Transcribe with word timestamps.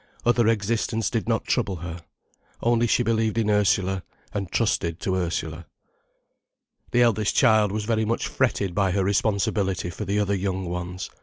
Other 0.25 0.47
existence 0.47 1.11
did 1.11 1.29
not 1.29 1.45
trouble 1.45 1.75
her. 1.75 1.99
Only 2.63 2.87
she 2.87 3.03
believed 3.03 3.37
in 3.37 3.51
Ursula, 3.51 4.01
and 4.33 4.51
trusted 4.51 4.99
to 5.01 5.13
Ursula. 5.13 5.67
The 6.89 7.03
eldest 7.03 7.35
child 7.35 7.71
was 7.71 7.85
very 7.85 8.03
much 8.03 8.25
fretted 8.27 8.73
by 8.73 8.93
her 8.93 9.03
responsibility 9.03 9.91
for 9.91 10.05
the 10.05 10.17
other 10.19 10.33
young 10.33 10.65
ones. 10.67 11.11